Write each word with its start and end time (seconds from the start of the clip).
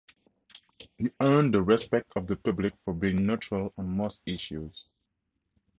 He 0.97 1.11
earned 1.21 1.53
the 1.53 1.61
respect 1.61 2.13
of 2.15 2.25
the 2.25 2.35
public 2.35 2.73
for 2.83 2.91
being 2.95 3.23
neutral 3.23 3.71
on 3.77 3.95
most 3.97 4.23
issues. 4.25 4.85